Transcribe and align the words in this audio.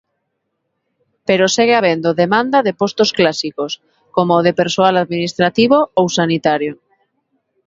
Pero 1.27 1.45
segue 1.55 1.75
habendo 1.77 2.17
demanda 2.23 2.57
de 2.65 2.75
postos 2.81 3.09
clásicos 3.17 3.71
como 4.15 4.31
o 4.39 4.43
de 4.47 4.53
persoal 4.61 4.95
administrativo 5.03 5.77
ou 5.99 6.05
sanitario. 6.19 6.73